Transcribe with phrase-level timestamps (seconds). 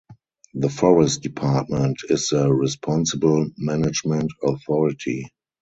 [0.55, 5.27] The Forest Department is the responsible management authority.